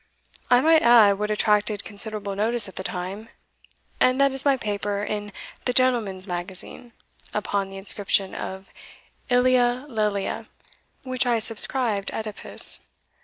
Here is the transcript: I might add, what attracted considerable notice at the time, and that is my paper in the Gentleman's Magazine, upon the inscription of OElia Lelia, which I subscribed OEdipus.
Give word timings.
I 0.49 0.61
might 0.61 0.81
add, 0.81 1.19
what 1.19 1.29
attracted 1.29 1.83
considerable 1.83 2.35
notice 2.35 2.67
at 2.67 2.75
the 2.75 2.81
time, 2.83 3.29
and 3.99 4.19
that 4.19 4.31
is 4.31 4.43
my 4.43 4.57
paper 4.57 5.03
in 5.03 5.31
the 5.65 5.73
Gentleman's 5.73 6.25
Magazine, 6.25 6.93
upon 7.35 7.69
the 7.69 7.77
inscription 7.77 8.33
of 8.33 8.71
OElia 9.29 9.85
Lelia, 9.87 10.47
which 11.03 11.27
I 11.27 11.37
subscribed 11.37 12.09
OEdipus. 12.13 12.79